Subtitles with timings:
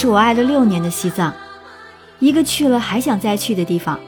[0.00, 1.34] 是我爱了六年的西藏，
[2.20, 3.98] 一个去了还想再去的地方，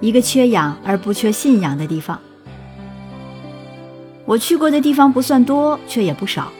[0.00, 2.18] 一个缺氧而不缺信仰的地方。
[4.24, 6.50] 我去过的地方不算多，却也不少，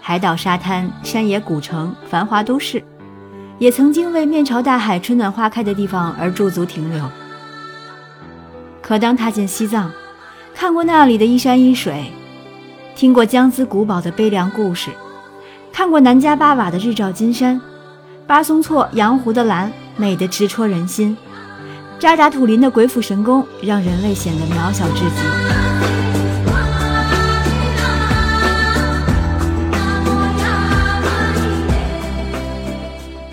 [0.00, 2.82] 海岛、沙滩、山野、古城、繁华都市，
[3.58, 7.04] 也曾经为面朝大海、春暖花开的地方而驻足停留。
[8.80, 9.92] 可当踏进西藏，
[10.54, 12.10] 看过那里的一山一水，
[12.96, 14.88] 听过江孜古堡的悲凉故事，
[15.70, 17.60] 看过南迦巴瓦的日照金山，
[18.26, 21.16] 巴松措羊湖的蓝美得直戳人心，
[21.98, 25.16] 扎达土林的鬼斧神工让人类显得渺小至极。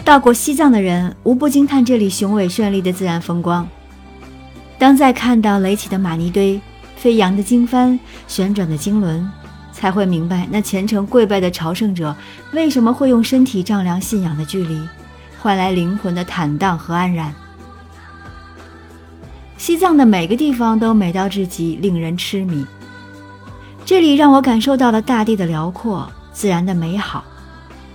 [0.04, 3.68] 到过西藏的人无不惊叹这里雄伟绚丽的自然风光。
[4.80, 6.60] 当再看到垒起的玛尼堆、
[6.96, 7.98] 飞扬的经幡、
[8.28, 9.30] 旋转的经轮，
[9.80, 12.14] 才会明白那虔诚跪拜的朝圣者
[12.52, 14.78] 为什么会用身体丈量信仰的距离，
[15.40, 17.34] 换来灵魂的坦荡和安然。
[19.58, 22.66] 西藏的每个地方都美到至极，令人痴迷。
[23.86, 27.24] 这里让我感受到了大地的辽阔、自然的美好，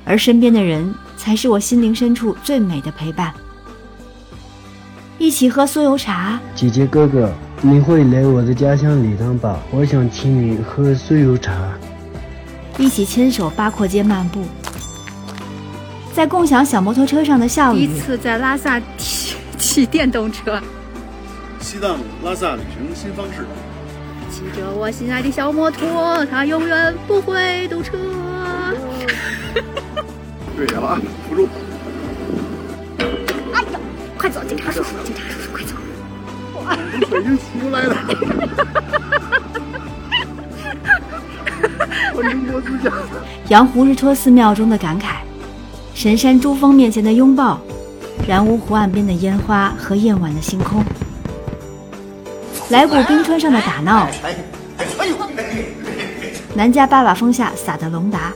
[0.06, 3.30] 而身边的人才是我心灵深处最美的陪伴。
[5.19, 6.41] 一起喝酥油茶。
[6.54, 7.30] 姐姐哥哥，
[7.66, 9.58] 你会来我的家乡礼堂吧？
[9.70, 11.72] 我想请你喝酥油茶。
[12.76, 14.42] 一起牵手八廓街漫步，
[16.12, 17.86] 在共享小摩托车上的笑语。
[17.86, 20.60] 第一次在拉萨骑骑电动车。
[21.58, 23.46] 西藏拉萨旅行新方式。
[24.30, 27.96] 骑着我心爱的小摩托，它永远不会堵车。
[30.54, 31.48] 对了啊，扶住。
[33.54, 33.68] 哎呀
[34.18, 34.90] 快走，警察叔叔！
[35.02, 35.74] 警察叔叔，快走！
[36.75, 37.94] 哇，从北京骑过来的。
[42.14, 42.92] 欢迎国自驾。
[43.48, 45.16] 羊湖日托寺庙中的感慨，
[45.94, 47.61] 神山珠峰面前的拥抱，
[48.27, 50.82] 然乌湖岸边的烟花和夜晚的星空，
[52.71, 54.09] 来古冰川上的打闹，
[56.54, 58.32] 南迦巴瓦峰下撒的龙达，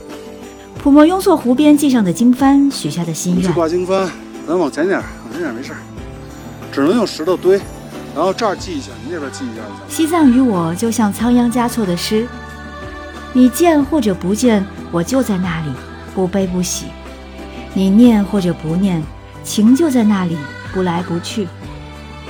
[0.77, 3.51] 普莫雍措湖边系上的经幡，许下的心愿。
[3.53, 4.07] 挂经幡，
[4.47, 4.99] 咱往前点。
[4.99, 5.73] 往前点没事
[6.71, 7.59] 只能用石头堆，
[8.15, 9.61] 然后这儿记一下，你那边记一下。
[9.87, 12.27] 西藏与我就像仓央嘉措的诗，
[13.33, 15.71] 你见或者不见，我就在那里，
[16.13, 16.85] 不悲不喜；
[17.73, 19.01] 你念或者不念，
[19.43, 20.37] 情就在那里，
[20.73, 21.45] 不来不去；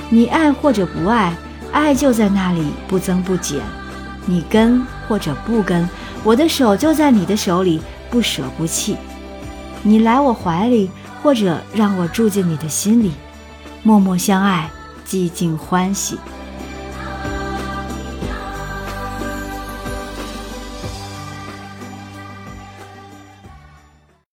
[0.08, 1.34] 你爱或者不爱，
[1.72, 3.60] 爱就在那里，不增不减；
[4.26, 5.88] 你跟或者不跟，
[6.22, 7.80] 我的手就在你的手里，
[8.10, 8.94] 不舍不弃；
[9.82, 10.90] 你来我怀里。
[11.22, 13.12] 或者让我住进你的心里，
[13.82, 14.70] 默默相爱，
[15.10, 16.16] 寂静欢喜。